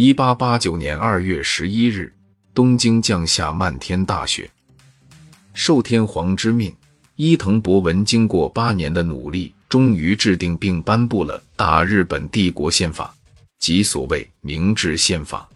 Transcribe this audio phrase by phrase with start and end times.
[0.00, 2.14] 一八八九年二月十一日，
[2.54, 4.48] 东京降下漫天大雪。
[5.54, 6.72] 受天皇之命，
[7.16, 13.12] 伊藤博文经过八年的努力，终于制定并颁布了大日本帝国宪法，
[13.58, 15.48] 即所谓明治宪法。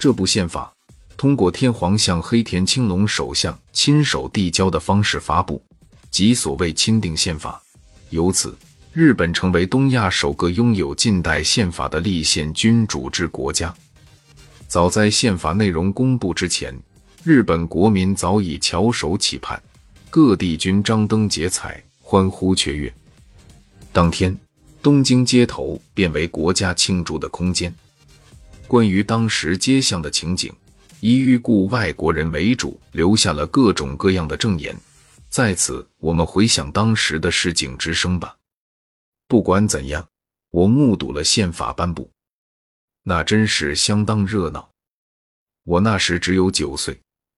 [0.00, 0.72] 这部宪法
[1.16, 5.62] 通过天皇向黑田青龙首相亲手递交的方式发布，
[6.10, 7.62] 即所谓钦定宪法。
[8.10, 8.52] 由此，
[8.94, 13.74] 日本成为东亚首个拥有近代宪法的立宪君主制国家。
[14.68, 16.72] 早在宪法内容公布之前，
[17.24, 19.60] 日本国民早已翘首企盼，
[20.10, 22.94] 各地均张灯结彩，欢呼雀跃。
[23.92, 24.38] 当天，
[24.80, 27.74] 东京街头变为国家庆祝的空间。
[28.68, 30.52] 关于当时街巷的情景，
[31.00, 34.72] 以欲顾外国人为主，留下了各种各样的证言。
[35.28, 38.36] 在此，我们回想当时的市井之声吧。
[39.34, 40.08] 不管怎样，
[40.50, 42.08] 我目睹了宪法颁布，
[43.02, 44.70] 那真是相当热闹。
[45.64, 46.96] 我那时只有九岁。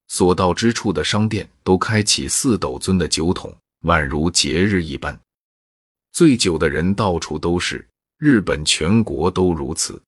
[0.09, 3.51] 所到之处的商店都开启四斗樽的酒桶，
[3.85, 5.19] 宛如节日一般。
[6.13, 9.99] 醉酒的人到处都是，日本全国都如此。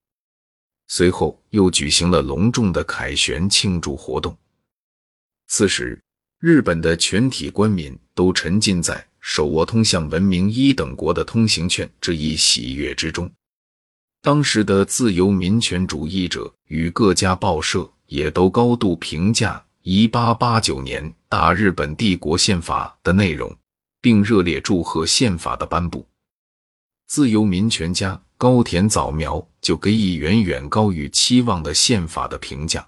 [0.88, 4.36] 随后又举行了隆重的凯旋庆祝活动。
[5.46, 5.98] 此时，
[6.38, 13.30] 日本的全体官民都沉浸在手握通向文明一等国的通行券这一喜悦之中。
[14.20, 19.64] 当时的自由民权主义者与各家报社也都高度评价。
[19.82, 23.56] 一八八九年大日本帝国宪法的内容，
[24.02, 26.06] 并热烈祝贺宪法的颁布。
[27.06, 32.86] 自由民权家高田早苗就给予远远高于期望的宪法的评价。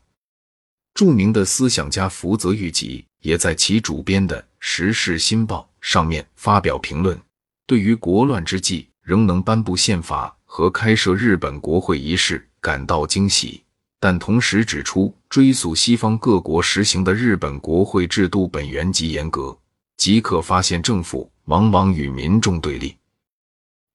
[0.93, 7.21] 著名的思想家福泽谕吉也在其主编的《时事新报》上面发表评论，
[7.67, 13.63] 对于国乱之际仍能颁布宪法和开设日本国会一事感到惊喜。
[14.03, 19.57] 但同时指出，追溯西方各国实行的日本国会制度本源极严格，
[19.99, 22.97] 即可发现政府往往与民众对立，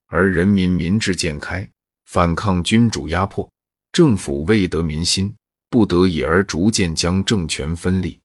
[0.07, 1.67] 而人民民智渐开，
[2.05, 3.49] 反抗君主压迫，
[3.91, 5.33] 政府未得民心，
[5.71, 8.19] 不得已而逐渐将政权分立。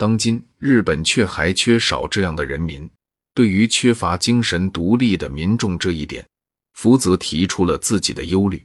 [0.00, 2.88] 当今日本却还缺少这样的人民。
[3.34, 6.26] 对于缺乏精神独立的民众这一点，
[6.72, 8.64] 福泽提出了自己的忧虑。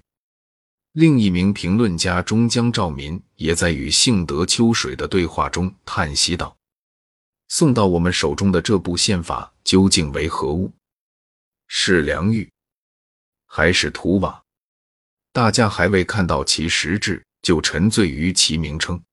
[0.94, 6.56] 另一名评论家中江照民也在与幸德秋水的对话中叹息道
[7.50, 10.72] ：“送到我们手中的这部宪法究竟为何物？
[11.68, 12.50] 是良玉，
[13.46, 14.42] 还是土瓦？
[15.34, 19.04] 大家还未看到其实质，就沉醉于其名称。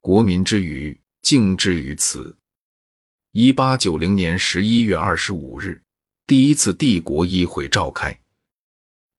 [0.00, 0.98] 国民之余，
[1.28, 2.34] 竟至于此。”
[3.32, 5.78] 一八九零年十一月二十五日，
[6.26, 8.18] 第一次帝国议会召开。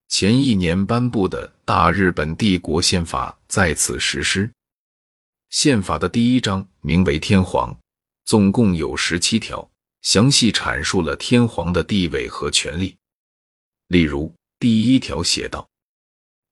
[0.08, 4.52] 前一年颁布的大日本帝国宪法在此实施。
[5.52, 7.78] 宪法的第一章名为“天皇”，
[8.26, 9.70] 总共有十七条，
[10.02, 12.97] 详细阐述了天皇的地位和权利。
[13.90, 15.70] 例如，第一条写道：“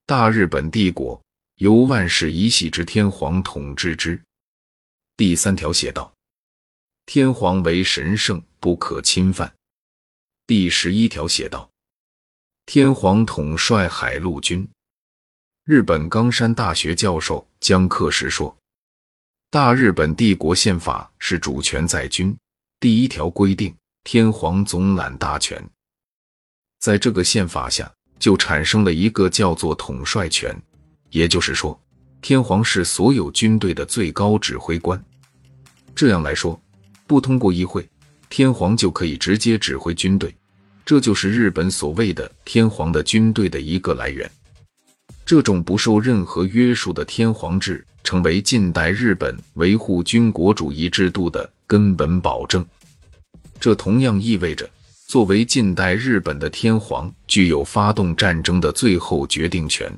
[0.06, 1.20] 大日本帝国
[1.56, 4.22] 由万世一系之天皇统治之。”
[5.18, 6.14] 第三条写道
[7.08, 9.52] ：“天皇为神圣，不可侵犯。”
[10.46, 11.68] 第十一条写道。
[12.68, 14.70] 天皇统帅海陆军。
[15.64, 18.56] 日本冈山大学教授江克时说
[19.50, 22.38] ：“大日本帝国宪法是主权在君。
[22.80, 25.68] 第一条规定，天皇总揽大权。
[26.78, 30.56] 在这个宪法下，就产生了一个叫做统帅权，
[31.10, 31.82] 也就是说，
[32.22, 35.02] 天皇是所有军队的最高指挥官。
[35.96, 36.60] 这样来说，
[37.06, 37.88] 不通过议会，
[38.30, 40.34] 天皇就可以直接指挥军队。”
[40.86, 44.30] 这就是日本所谓的天皇的军队的一个来源。
[45.26, 52.66] 这种不受任何约束的天皇制，成为近代日本维护军国主义制度的根本保证。
[53.60, 54.70] 这同样意味着，
[55.08, 59.92] 作为近代日本的天皇，具有发动战争的最后决定权。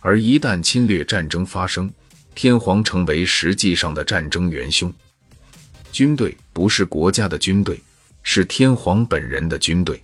[0.00, 1.90] 而一旦侵略战争发生，
[2.34, 4.92] 天皇成为实际上的战争元凶。
[5.92, 7.80] 军队不是国家的军队。
[8.30, 10.02] 是天皇本人的军队，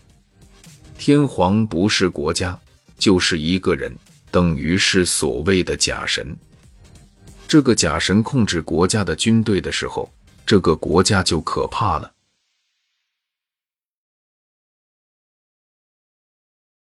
[0.97, 2.59] 天皇不是国家，
[2.97, 3.95] 就是一个人，
[4.31, 6.35] 等于是所谓的假神。
[7.47, 10.11] 这个假神控制国家的军队的时候，
[10.47, 12.11] 这个国家就可怕了。